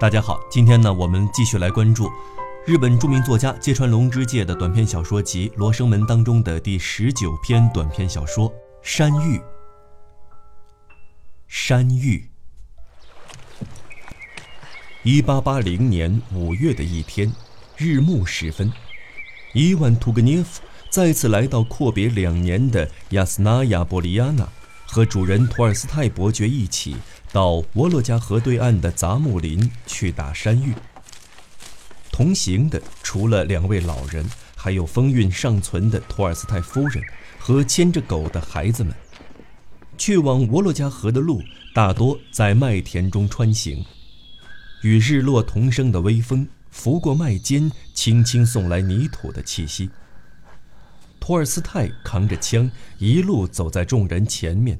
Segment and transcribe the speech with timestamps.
[0.00, 2.08] 大家好，今天呢，我们继续来关注
[2.64, 8.48] 日本著名作家芥川龙之介的短篇小说集《罗生门》当中的第十九篇短篇小说
[8.80, 9.38] 《山芋》。
[11.48, 12.30] 山芋。
[15.02, 17.34] 一八八零年五月的一天，
[17.76, 18.72] 日暮时分，
[19.52, 20.62] 伊万·图格涅夫
[20.92, 24.48] 再次来到阔别两年的亚斯纳亚波利亚纳，
[24.86, 26.94] 和主人托尔斯泰伯爵一起。
[27.32, 30.74] 到沃洛加河对岸的杂木林去打山芋。
[32.10, 37.02] 同行的除了两位老人，还有风韵尚存的托尔斯泰夫人
[37.38, 38.92] 和牵着狗的孩子们。
[39.96, 41.42] 去往沃洛加河的路
[41.74, 43.84] 大多在麦田中穿行，
[44.82, 49.90] 与日落同生的微风拂过麦间，轻轻送来泥土的气息。
[51.20, 54.78] 托尔斯泰扛着枪，一路走在众人前面。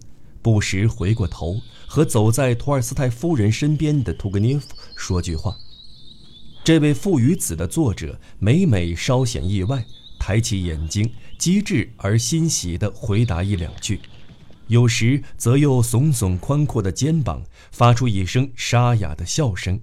[0.50, 4.66] 不时回过头，和走在托尔斯泰夫人身边的屠格涅夫
[4.96, 5.54] 说句话。
[6.64, 9.84] 这位父与子的作者每每稍显意外，
[10.18, 13.98] 抬起眼睛，机智而欣喜地回答一两句；
[14.68, 19.78] 有时则又耸耸宽阔的肩膀，发出一声沙哑的笑声。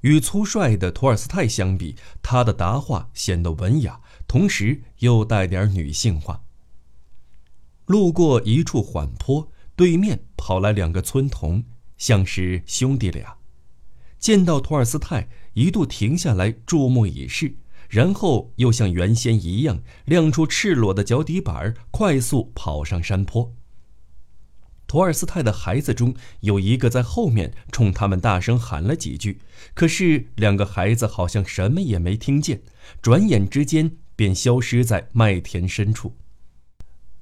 [0.00, 6.40] 与粗率的托尔斯泰相比，他的答话显得文雅，同时又带点女性化。
[7.84, 11.62] 路过一处缓坡，对面跑来两个村童，
[11.96, 13.36] 像是兄弟俩。
[14.18, 17.54] 见到托尔斯泰，一度停下来注目以视，
[17.88, 23.54] 然后又像原先一样亮出赤裸的脚底板，快速跑上山坡。
[24.88, 29.40] 托尔斯泰的孩子中有一个在后面冲他们大声喊了几句，
[29.74, 32.62] 可是两个孩子好像什么也没听见，
[33.00, 36.16] 转眼之间便消失在麦田深处。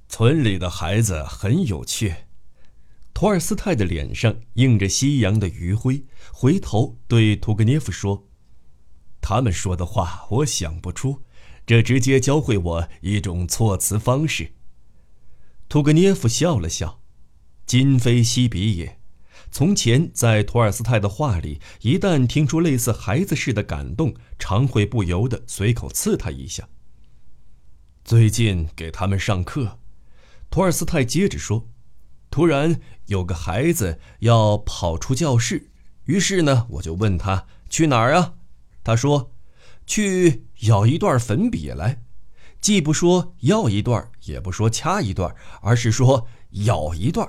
[0.08, 2.14] 村里的孩子很有趣。
[3.16, 8.28] 托尔斯泰的脸上映着夕阳的余晖，回头对屠格涅夫说
[9.22, 11.22] ：“他们说的话我想不出，
[11.64, 14.52] 这直接教会我一种措辞方式。”
[15.66, 17.00] 屠格涅夫笑了笑
[17.64, 19.00] ：“今非昔比也。
[19.50, 26.68] 从前在托尔斯泰的话里，一旦听出类似孩子似的感动，常会不由得随口刺他一下。
[28.04, 29.78] 最近给他们上课。”
[30.52, 31.70] 托尔斯泰接着说
[32.30, 35.70] ：“突然有个孩子要跑出教室，
[36.04, 38.34] 于是呢，我就问他去哪儿啊？
[38.84, 39.32] 他说，
[39.86, 42.02] 去咬一段粉笔来，
[42.60, 47.28] 既不说要一段，也不说掐一段，而是说咬一段。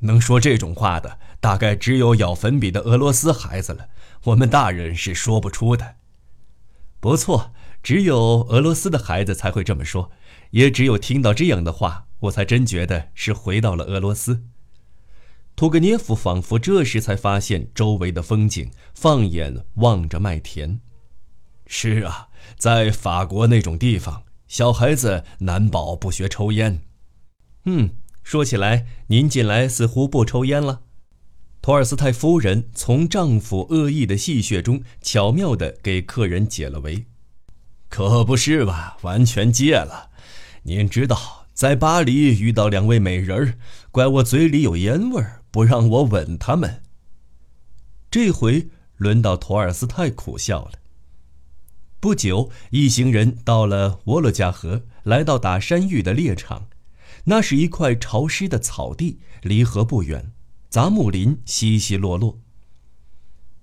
[0.00, 3.88] 能说这种话的，大概只有咬粉笔的俄罗斯孩子了。
[4.24, 5.96] 我们大人是说不出的。
[7.00, 7.52] 不错，
[7.82, 10.10] 只有俄罗斯的孩子才会这么说，
[10.50, 14.42] 也只有听到这样的话。”我才真觉得是回到了俄罗斯。
[15.54, 20.80] 屠格涅夫仿佛这时才发现周围的风景，放眼望着麦田。
[21.66, 26.80] 是啊，在法国那种地方，小孩子难保不学抽烟。
[27.64, 27.90] 嗯，
[28.22, 30.82] 说起来，您近来似乎不抽烟了。
[31.60, 37.06] 托尔斯泰夫人从丈夫恶意的戏谑中巧妙地给客人解了围。
[37.88, 38.96] 可不是吧？
[39.02, 40.10] 完全戒了。
[40.62, 41.37] 您知道。
[41.58, 43.58] 在巴黎遇到两位美人儿，
[43.90, 46.84] 怪我嘴里有烟味儿，不让我吻她们。
[48.12, 50.74] 这回轮到托尔斯泰苦笑了。
[51.98, 56.68] 不久，一行人到了沃洛加河，来到打山芋的猎场。
[57.24, 60.30] 那是一块潮湿的草地，离河不远，
[60.68, 62.38] 杂木林稀稀落落。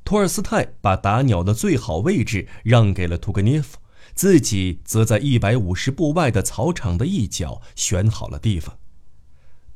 [0.04, 3.78] 托尔斯泰把打鸟的最好位置让给了屠格涅夫。
[4.16, 8.78] 自己则在一百五十步外的草场的一角选好了地方。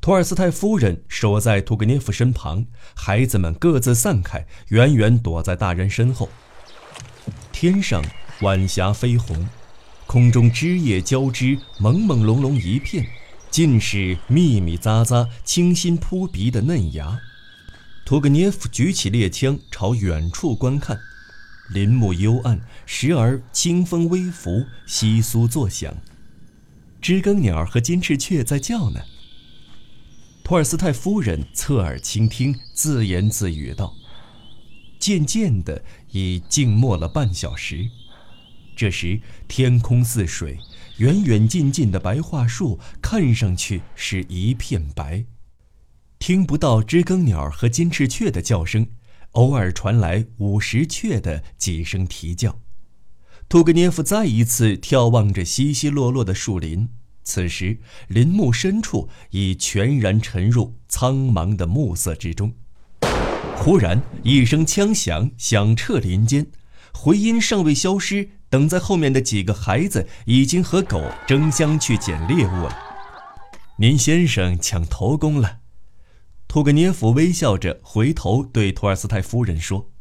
[0.01, 6.29] 托尔斯泰夫人守在屠格涅夫身旁，孩子们各自散开，远远躲在大人身后。
[7.51, 8.01] 天上
[8.39, 9.45] 晚霞飞红，
[10.07, 13.05] 空中枝叶交织，朦朦胧胧一片，
[13.51, 17.19] 尽是密密匝匝、清新扑鼻的嫩芽。
[18.05, 20.97] 屠格涅夫举起猎枪，朝远处观看。
[21.71, 25.95] 林木幽暗，时而清风微拂，窸窣作响。
[26.99, 28.99] 知更鸟和金翅雀在叫呢。
[30.43, 33.93] 托尔斯泰夫人侧耳倾听，自言自语道
[34.97, 37.87] ：“渐渐的，已静默了半小时。
[38.75, 40.57] 这时，天空似水，
[40.97, 45.25] 远远近近的白桦树看上去是一片白，
[46.17, 48.87] 听不到知更鸟和金翅雀的叫声。”
[49.33, 52.59] 偶尔传来五十雀的几声啼叫，
[53.47, 56.89] 屠格涅夫再一次眺望着稀稀落落的树林。
[57.23, 57.77] 此时，
[58.07, 62.53] 林木深处已全然沉入苍茫的暮色之中。
[63.55, 66.47] 忽然一声枪响，响彻林间，
[66.91, 72.75] 回音尚未消失，等在后面的几个孩子已经和狗争相去捡猎物了。
[73.77, 75.58] 您先生抢头功了，
[76.49, 79.91] 屠格涅夫微笑着回头对托尔斯泰夫人说。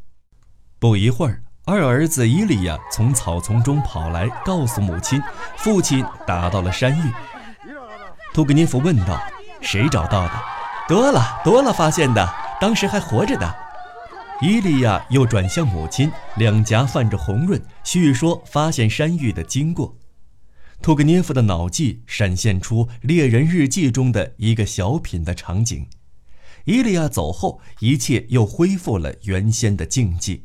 [0.79, 5.21] 不一会儿，二儿子伊利亚从草丛中跑来，告诉母亲，
[5.57, 7.11] 父亲打到了山芋。
[8.33, 9.21] 屠格涅夫问道
[9.61, 10.31] ：“谁找到的
[10.89, 12.27] ？”“多了，多了，发现的，
[12.59, 13.55] 当时还活着的。”
[14.41, 19.95] 伊利亚又转向母亲，两颊泛着红润，叙说发现山芋的经过。
[20.81, 25.85] 屠格涅夫的脑际闪现出《猎人日记》中的一个小品的场景。
[26.69, 30.41] 伊利亚走后，一切又恢复了原先的静寂。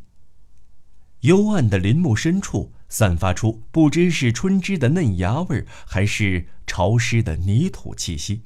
[1.21, 8.41] 幽暗的林木深处，散发出不知是春枝的嫩芽味儿还是潮湿的泥土气息。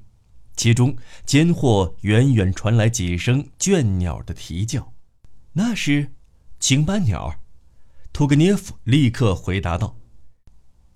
[0.56, 4.92] 其中间或远远传来几声倦鸟的啼叫，
[5.52, 6.10] 那是
[6.58, 7.38] 青斑鸟。
[8.12, 9.96] 屠格涅夫立刻回答道。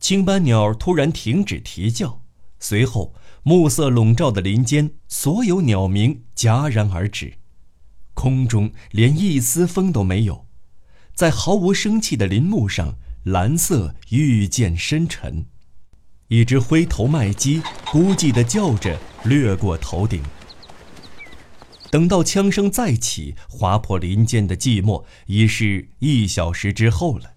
[0.00, 2.24] 青斑鸟突然停止啼叫，
[2.58, 7.34] 随后暮色笼罩的林间，所有鸟鸣戛然而止，
[8.14, 10.46] 空中连一丝风都没有，
[11.14, 15.46] 在毫无生气的林木上，蓝色愈见深沉。
[16.28, 17.60] 一只灰头麦鸡
[17.90, 20.22] 孤寂地叫着，掠过头顶。
[21.90, 27.32] 等到枪声再起，划破林间的寂寞，已是一小时之后了。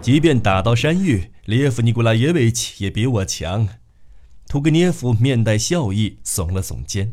[0.00, 1.30] 即便打到山芋。
[1.46, 3.68] 列夫·尼古拉耶维奇也比我强。
[4.50, 7.12] 屠格涅夫面带笑意，耸了耸肩。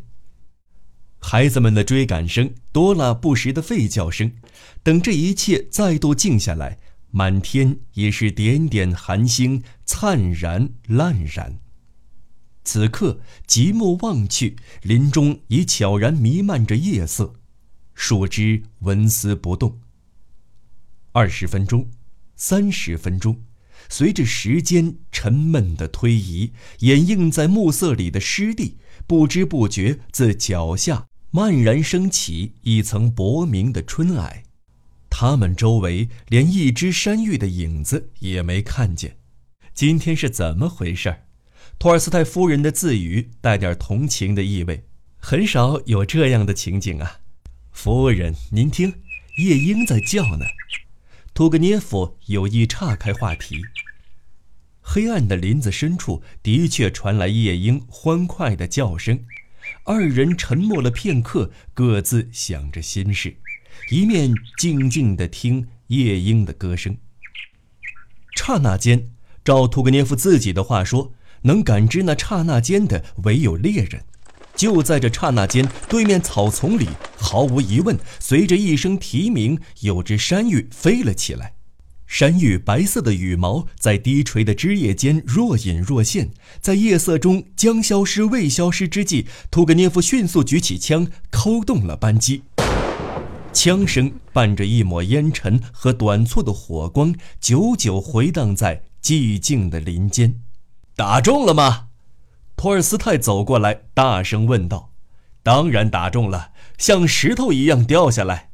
[1.19, 4.31] 孩子们的追赶声，多了不时的吠叫声。
[4.81, 6.79] 等这一切再度静下来，
[7.11, 11.59] 满天已是点点寒星，灿然烂然。
[12.63, 17.35] 此刻极目望去，林中已悄然弥漫着夜色，
[17.93, 19.79] 树枝纹丝不动。
[21.11, 21.87] 二十分钟，
[22.35, 23.43] 三十分钟。
[23.89, 34.43] 随着时间沉闷的推移，掩映在暮色里的湿地，不知不觉自脚下漫然升起一层薄明的春霭。
[35.09, 39.17] 他们周围连一只山芋的影子也没看见。
[39.73, 41.15] 今天是怎么回事？
[41.79, 44.83] 托尔斯泰夫人的自语带点同情的意味。
[45.19, 47.19] 很少有这样的情景啊，
[47.71, 48.93] 夫人，您听，
[49.37, 50.45] 夜莺在叫呢。
[51.37, 53.61] 屠格涅夫有意岔开话题。
[54.81, 59.23] 黑暗的林子深处的确传来夜莺欢快的叫声，
[59.83, 63.37] 二人沉默了片刻，各自想着心事，
[63.91, 66.97] 一面静静地听夜莺的歌声。
[68.35, 69.11] 刹那间，
[69.43, 71.13] 照屠格涅夫自己的话说，
[71.43, 74.03] 能感知那刹那间的唯有猎人。
[74.57, 81.53] 就在这刹那间，对面草丛里，毫无疑问，随着一声啼鸣，有只山芋飞了起来。
[82.07, 92.43] 山芋白色的羽毛在低垂的枝叶间若隐若现，在夜色中将消失未消失之际，屠格涅夫迅速举起枪，扣动了扳机。
[93.53, 100.39] 枪声伴着一抹烟尘和短促的火光，久久回荡在寂静的林间。
[100.95, 101.86] 打中了吗？
[102.57, 104.91] 托尔斯泰走过来，大声问道
[105.43, 108.49] ：“当然打中了，像石头一样掉下来。”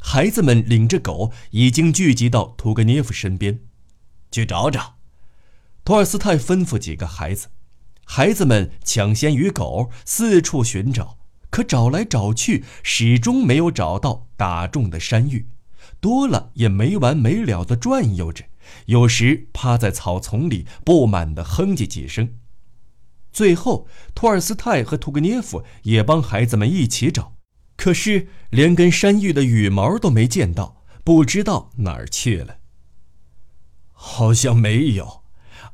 [0.00, 3.60] 孩子们领着狗已经聚集到屠格涅夫身边，
[4.30, 4.94] 去找找。
[5.84, 7.48] 托尔斯泰吩咐几个孩子，
[8.06, 11.18] 孩子们抢先与狗四处寻找，
[11.50, 15.46] 可找来找去，始终没有找到打中的山芋，
[16.00, 18.46] 多了也没完没了地转悠着，
[18.86, 22.36] 有时趴在草丛里不满地哼唧几声。
[23.32, 27.34] 最后，托尔斯泰和屠格涅夫也帮孩子们一起找，
[27.76, 32.58] 可是连根山芋的羽毛都没见到，不知道哪儿去了。
[33.92, 35.20] 好像没有。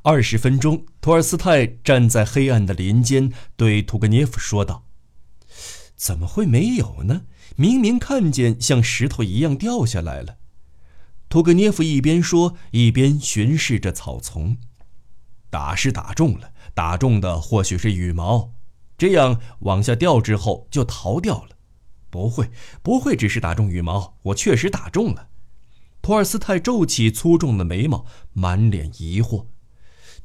[0.02, 4.84] 二十分钟，托尔斯泰站在黑暗的林间，对屠格涅夫说道
[5.96, 7.22] ：“怎么会没有呢？
[7.56, 10.36] 明明看见像石头一样掉下来了。”
[11.28, 14.58] 屠格涅夫一边说，一边巡视着草丛。
[15.50, 16.52] 打是打中了。
[16.76, 18.52] 打中的或许是羽毛，
[18.98, 21.56] 这样往下掉之后就逃掉了。
[22.10, 22.50] 不会，
[22.82, 24.18] 不会，只是打中羽毛。
[24.24, 25.28] 我确实打中了。
[26.02, 28.04] 托尔斯泰皱起粗重的眉毛，
[28.34, 29.46] 满脸疑惑。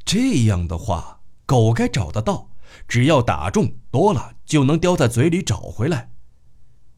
[0.04, 2.50] 这样的话，狗该找得到，
[2.86, 6.12] 只要打中多了，就能叼在嘴里找回来。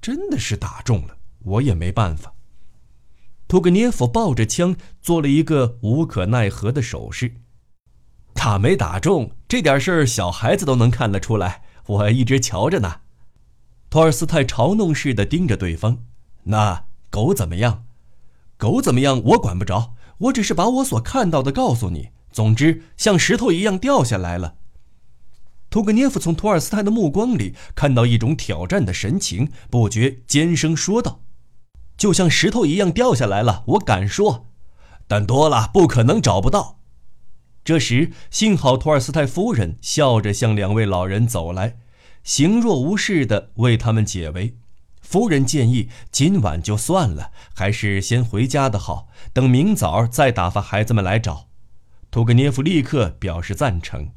[0.02, 2.34] 真的是打中了，我也没办法。
[3.48, 7.36] 图格涅夫抱着枪，做了一个无可奈何的手势。
[8.44, 11.62] 打没打中这点事儿，小孩子都能看得出来。
[11.86, 12.96] 我一直瞧着呢。
[13.90, 16.00] 托尔斯泰嘲弄似的盯着对方。
[16.44, 17.86] 那狗怎么样？
[18.58, 19.22] 狗怎么样？
[19.24, 22.10] 我管不着，我只是把我所看到的告诉你。
[22.34, 24.56] 总之，像石头一样掉下来了。
[25.70, 31.22] 屠格涅夫从托尔斯泰的目光里看到一种挑战的神情，不觉尖声说道
[31.96, 34.48] ：“就像石头一样掉下来了，我敢说。
[35.08, 36.80] 但多了，不可能找不到。”
[37.64, 41.78] 这时，幸好托尔斯泰夫人笑着向两位老人走来，
[42.24, 44.58] 形若无事地为他们解围。
[45.02, 51.48] 夫人建议今晚就算了，还是先回家的好，等明早再打发孩子们来找。
[52.12, 54.10] 屠格涅夫立刻表示赞成，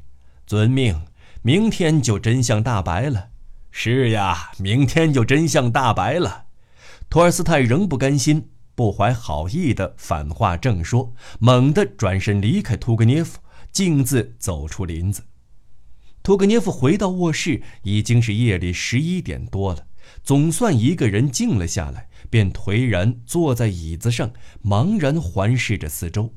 [0.45, 1.03] 遵命。
[1.43, 3.29] 明天就真相大白了。
[3.71, 6.45] 是呀，明天就真相大白了。
[7.09, 8.49] 托尔斯泰仍不甘心。
[8.77, 13.39] 不怀好意的反话正说，猛地转身离开屠格涅夫，
[13.71, 15.23] 径自走出林子。
[16.21, 19.87] 屠格涅夫回到卧室，已经是夜里十一点多了，
[20.21, 24.31] 总算一个人静了下来，便颓然坐在椅子上，
[24.63, 26.35] 茫然环视着四周。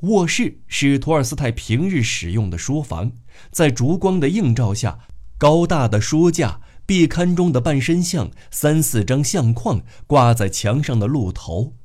[0.00, 3.12] 卧室是托尔斯泰平日使用的书房，
[3.52, 4.98] 在烛光的映照下，
[5.38, 6.62] 高大的书架。
[6.90, 11.76] 壁龛中的半身像，三四张相框挂在墙上的鹿头，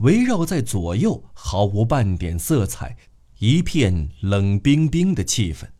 [0.00, 2.98] 围绕在左右，毫无半点色彩，
[3.38, 5.70] 一片冷冰冰的气氛。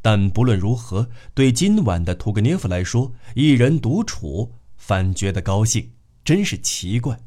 [0.00, 5.90] 但不论如何，对今晚的屠格涅夫来说，一人独处反觉得高兴，
[6.24, 7.20] 真是奇怪。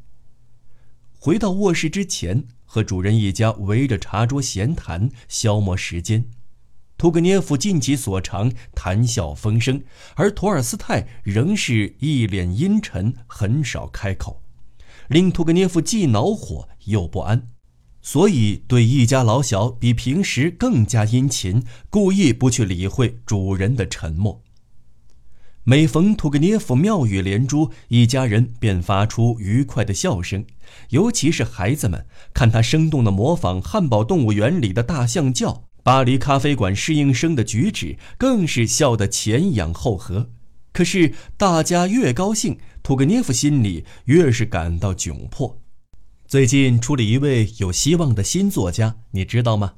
[1.16, 6.24] 回到卧室之前，和主人一家围着茶桌闲谈，消磨时间。
[7.02, 9.82] 屠格涅夫尽其所长，谈笑风生，
[10.14, 14.40] 而托尔斯泰仍是一脸阴沉，很少开口，
[15.08, 17.48] 令屠格涅夫既恼火又不安，
[18.02, 24.40] 所以对一家老小比平时更加殷勤，故意不去理会主人的沉默。
[25.64, 30.44] 每逢屠格涅夫妙语连珠，一家人便发出愉快的笑声，
[30.90, 35.64] 尤其是孩子们，看他生动地模仿汉堡动物园里的大象叫。
[35.82, 40.30] 巴黎咖啡馆侍应生的举止更是笑得前仰后合，
[40.72, 45.58] 可是大家越高兴，屠格涅夫心里越是感到窘迫。
[46.26, 49.74] 最近出了一位有希望的新作家，你知道吗？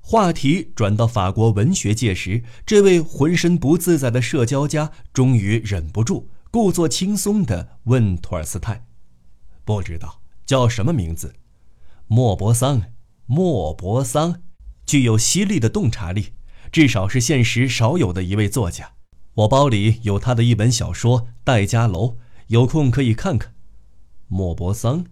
[0.00, 8.86] 话题转到法国文学界时，这位浑身不自在的社交家终于忍不住，故作轻松地问托尔斯泰
[9.64, 11.34] ：“不知道叫什么名字？”
[12.06, 12.82] 莫泊桑，
[13.26, 14.42] 莫泊桑。
[14.90, 16.32] 具有犀利的洞察力，
[16.72, 18.94] 至少是现实少有的一位作家。
[19.34, 22.06] 我包里有他的一本小说《戴家楼》，
[22.48, 23.54] 有空可以看看。
[24.26, 25.04] 莫泊桑，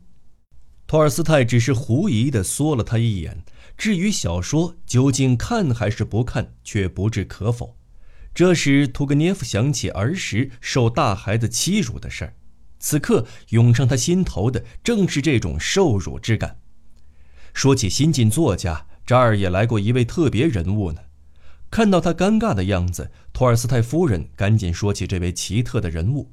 [0.88, 3.44] 托尔斯泰只是狐疑地缩了他一眼。
[3.76, 7.78] 至于小说究竟看还是不看，却不置可否。
[8.34, 12.34] 这时，屠格涅夫想起儿时受大孩子欺辱的事儿，
[12.80, 16.58] 此刻涌上他心头的正是这种受辱之感。
[17.54, 18.86] 说起新晋作家。
[19.08, 21.00] 这儿也来过一位特别人物呢。
[21.70, 26.30] 看到他尴尬的样子，托尔斯泰夫人赶紧说起这位奇特的人物。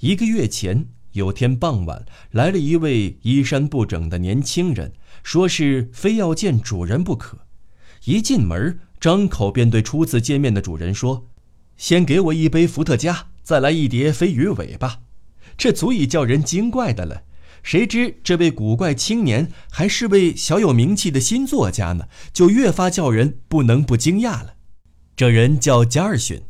[0.00, 7.40] 一个月前，有天傍晚，来了一位衣衫不整的年轻人，说是非要见主人不可。
[8.04, 11.26] 一进门，张口便对初次见面的主人说
[11.76, 15.00] ：“先给我一杯伏特加，再来一碟飞鱼尾巴。”
[15.58, 17.24] 这足以叫人惊怪的了。
[17.64, 24.54] 谁知这位古怪青年还是位小有名气的新作家呢，就越发叫人不能不惊讶了。
[25.16, 26.42] 这人叫加尔逊。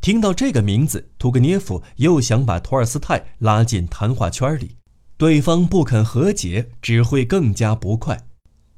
[0.00, 4.76] 听到这个名字，屠格涅夫又想把托尔斯泰拉进谈话圈里，
[5.18, 8.18] 对方不肯和解，只会更加不快。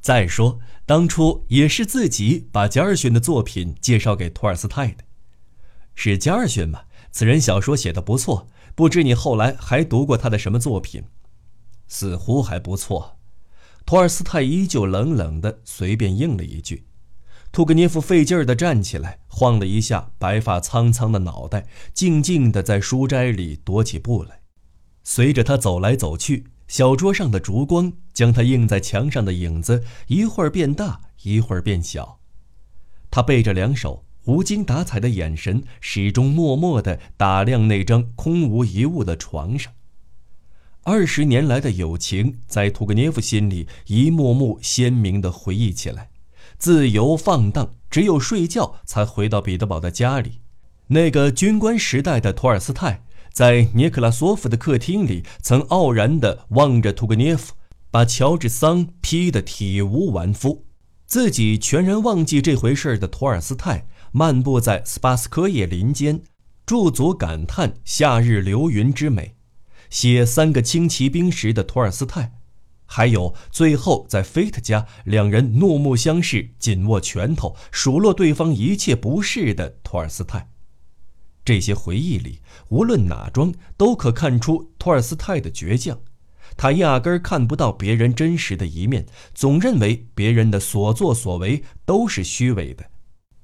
[0.00, 5.04] 再说，当初也是自己把加尔逊的作品介绍给托尔斯泰的，
[5.94, 6.80] 是加尔逊吗？
[7.12, 11.04] 此人小说写得不错，不知你后来还读过他的什么作品？
[11.92, 13.18] 似乎还不错，
[13.84, 16.86] 托尔斯泰依旧冷冷的随便应了一句。
[17.52, 24.40] 屠格涅夫费劲儿地站起来，晃了一下白发苍苍的脑袋，静静地在书斋里踱起步来。
[25.04, 32.20] 随着他走来走去，小桌上的烛光将他映在墙上的影子一会儿变大，一会儿变小。
[33.10, 39.70] 他背着两手，无精打采的眼神始终默默地打量那张空无一物的床上。
[40.84, 46.10] 二十年来的友情在屠格涅夫心里一幕幕鲜明地回忆起来。
[46.58, 50.40] 自由放荡，只有睡觉才回到彼得堡的家里。
[50.88, 57.54] 那个军官时代的托尔斯泰，在涅克拉索夫的客厅里，曾傲然地望着屠格涅夫，
[57.92, 60.64] 把乔治桑劈得体无完肤。
[61.06, 66.20] 自己全然忘记这回事的托尔斯泰，漫步在斯巴斯科叶林间。
[66.66, 69.34] 驻足感叹夏日流云之美，
[69.92, 72.32] 写三个轻骑兵时的托尔斯泰，
[72.86, 80.48] 还有最后在菲特家两人怒目相视，紧握拳头，数落对方一切不是的托尔斯泰。
[81.44, 86.00] 这些回忆里，无论哪桩，都可看出托尔斯泰的倔强。
[86.56, 92.90] 他压根儿看不到别人真实的一面，总认为别人的所作所为都是虚伪的。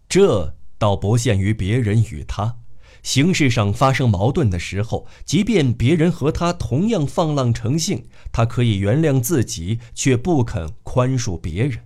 [0.08, 2.56] 这倒不限于别人与他，
[3.02, 11.80] 形式上发生矛盾的时候，即便别人和他同样放浪成性，他可以原谅自己，却不肯宽恕别人。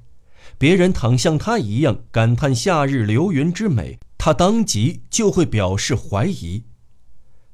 [0.59, 6.65] 别人倘像他一样感叹夏日流云之美，他当即就会表示怀疑。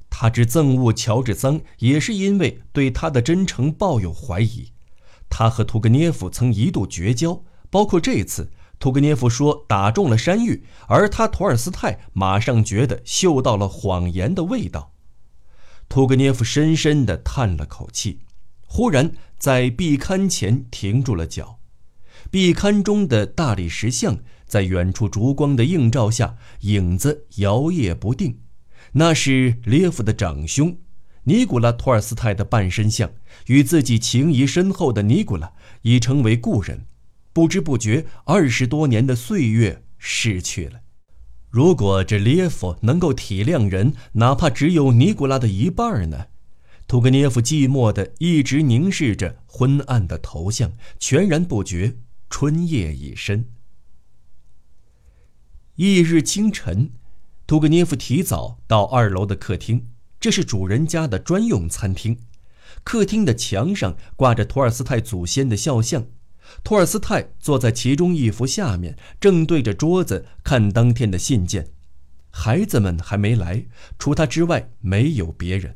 [0.09, 4.69] 他之憎恶乔治桑，也是因为对他的真诚抱有怀疑。
[5.29, 8.51] 他和屠格涅夫曾一度绝交，包括这次。
[8.79, 14.93] 屠格涅夫说打中了山芋，而他托尔斯泰马上觉得嗅到了谎言的味道。
[15.89, 18.19] 屠格涅夫深深地叹了口气，
[18.65, 21.59] 忽然在壁龛前停住了脚。
[22.31, 28.39] 壁龛中的大理石像在远处烛光的映照下，影子摇曳不定。
[28.93, 30.77] 那是列夫的长兄，
[31.23, 33.11] 尼古拉·托尔斯泰的半身像，
[33.47, 36.85] 与自己情谊深厚的尼古拉已成为故人。
[37.31, 40.81] 不知不觉，二十多年的岁月逝去了。
[41.49, 46.27] 如果这列夫能够体谅人，哪怕只有尼古拉的一半呢？
[46.87, 51.97] 图格涅夫寂寞的一直凝视着昏暗的头像，全然不觉
[52.29, 53.45] 春夜已深。
[55.75, 56.91] 翌日清晨。
[57.47, 59.87] 图格涅夫提早到二楼的客厅，
[60.19, 62.19] 这是主人家的专用餐厅。
[62.83, 66.05] 客厅的墙上挂着托尔斯泰祖先的肖像，
[66.63, 71.71] 托尔斯泰坐在其中一幅下面，正对着桌子看当天的信件。
[72.31, 73.65] 孩子们还没来，
[73.97, 75.75] 除他之外没有别人。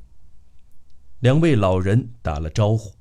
[1.20, 2.94] 两位老人打了招呼，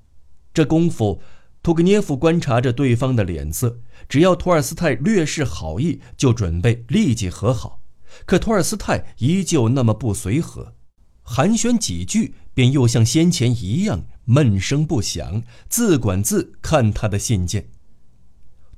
[0.54, 1.20] 这功夫，
[1.62, 7.82] 屠格涅夫观察着对方的脸色，只要托尔斯泰略示好意，就准备立即和好。
[8.24, 10.74] 可托尔斯泰依旧那么不随和，
[11.22, 17.68] 寒暄几句，便又像先前一样闷声不响，自管自看他的信件。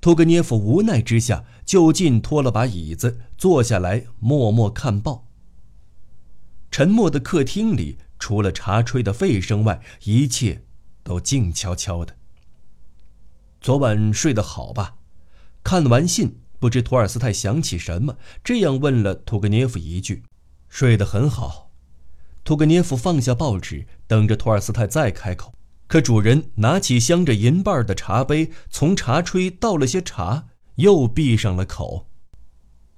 [0.01, 5.27] 托格涅夫无奈之下，就近拖了把椅子坐下来，默默看报。
[6.71, 10.63] 沉默的客厅里，除了茶吹的沸声外，一切
[11.03, 12.17] 都静悄悄的。
[13.61, 14.97] 昨晚睡得好吧？
[15.63, 16.41] 看完信。
[16.61, 20.23] 不知托尔斯泰想起什么，这样问了屠格涅夫一句
[20.71, 21.64] ：“睡得很好。”
[22.45, 25.55] 屠格涅夫放下报纸，等着托尔斯泰再开口。
[25.87, 32.07] 可主人拿起镶着银瓣的茶杯，从茶炊倒了些茶，又闭上了口。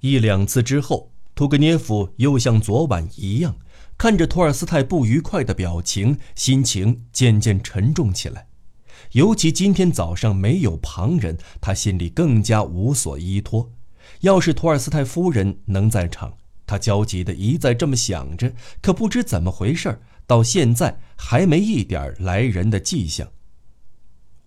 [0.01, 3.55] 一两次之后，屠格涅夫又像昨晚一样，
[3.97, 8.47] 看着托尔斯泰不愉快的表情，心情渐渐沉重起来。
[9.13, 13.71] 尤其今天早上没有旁人，他心里更加无所依托。
[14.21, 16.33] 要是托尔斯泰夫人能在场，
[16.67, 18.53] 他焦急的一再这么想着。
[18.79, 23.27] 可不知怎么回事，到现在还没一点来人的迹象。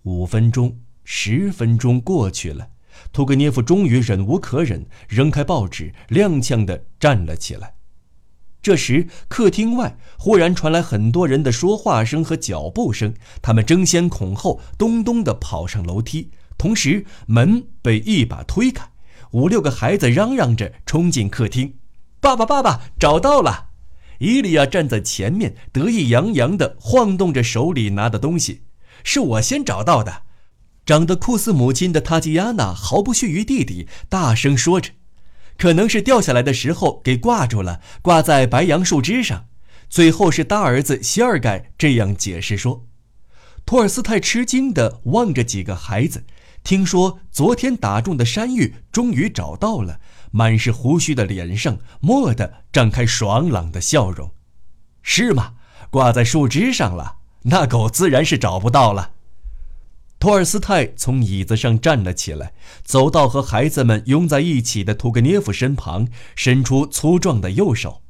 [0.03, 2.69] 五分钟、十分钟过去了，
[3.11, 7.73] 屠格涅夫终于忍无可忍，扔开报纸，踉跄的站了起来。
[8.63, 16.29] 这时，客厅外忽然传来很多人的说话声和脚步声，他们争先恐后，咚咚的跑上楼梯。
[16.59, 18.87] 同时，门被一把推开，
[19.31, 21.73] 五六个孩子嚷嚷着冲进客厅
[22.21, 23.69] ：“爸爸，爸爸，找到了！”
[24.19, 28.61] 伊利亚站在前面，得意洋洋地晃动着手里拿的东西
[29.03, 30.21] ：“是我先找到的。”
[30.85, 34.91] 长得酷似母亲的塔吉亚娜毫不逊于弟弟，大声说着。
[35.57, 39.45] 可能是掉下来的时候给挂住了，挂在白杨树枝上。
[39.89, 42.85] 最后是大儿子希尔盖这样解释说。
[43.65, 46.23] 托尔斯泰吃惊地望着几个孩子，
[46.63, 49.99] 听说昨天打中的山芋终于找到了，
[50.31, 54.31] 满是胡须的脸上蓦地绽开爽朗的笑容。
[55.03, 55.53] 是吗？
[55.89, 59.11] 挂在树枝上了，那狗自然是找不到了。
[60.19, 68.01] 托尔斯泰从椅子上站了起来，走到和孩子们拥在一起的屠格涅夫身旁，伸出粗壮的右手。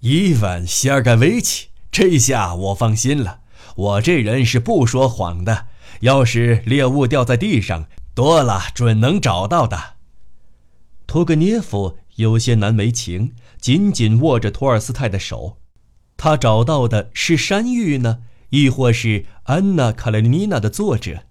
[0.00, 3.40] 伊万·希尔盖维奇，这下我放心了。
[3.76, 5.66] 我这人是不说谎的。
[6.00, 9.94] 要是猎物掉在地上，多了准能找到的。
[11.06, 15.58] 托格涅夫有些难为情，紧紧握着托尔斯泰的手。
[16.16, 18.18] 他找到的是山芋呢，
[18.50, 19.08] 亦或是
[19.44, 21.24] 《安娜·卡列尼娜》的作者？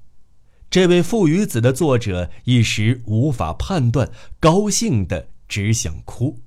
[0.70, 6.40] 这位父与子的作者一时无法判断，高兴的只想哭。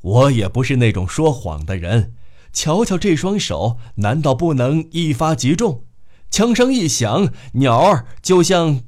[0.00, 2.14] 我也不是那种说谎的人。
[2.52, 5.84] 瞧瞧这双手，难道不能一发即中？
[6.30, 8.80] 枪声一响，鸟儿就像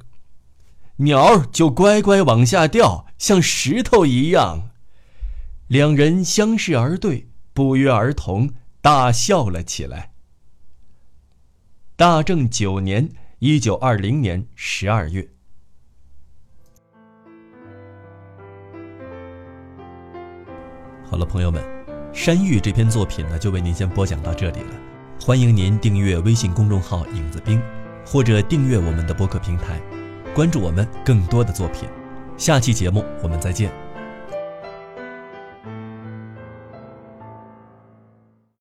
[0.97, 4.71] 鸟儿就乖乖往下掉，像石头一样。
[5.69, 10.11] 两人相视而对，不约而同大笑了起来。
[11.95, 13.09] 大正九年，
[13.39, 15.29] 一九二零年十二月。
[21.05, 21.63] 好了，朋友们，
[22.13, 24.75] 《山芋》这篇作品呢，就为您先播讲到这里了。
[25.21, 27.63] 欢迎您订阅微信公众号“影子兵”，
[28.05, 29.81] 或者订阅我们的播客平台，
[30.35, 31.89] 关注我们更多的作品。
[32.43, 33.82] 下期节目我们再见。